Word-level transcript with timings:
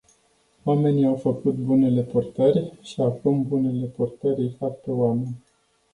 Oamenii 0.65 1.05
au 1.05 1.15
făcut 1.15 1.53
bunele 1.55 2.01
purtări, 2.01 2.71
și 2.81 3.01
acum 3.01 3.47
bunele 3.47 3.85
purtări 3.85 4.41
îi 4.41 4.55
fac 4.59 4.81
pe 4.81 4.91
oameni. 4.91 5.35